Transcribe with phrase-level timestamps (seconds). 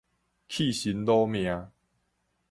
[0.49, 1.71] 氣身惱命